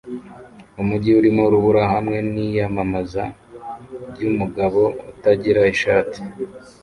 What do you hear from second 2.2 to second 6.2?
niyamamaza ryumugabo utagira ishati